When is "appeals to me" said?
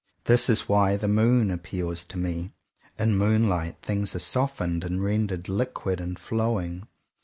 1.51-2.53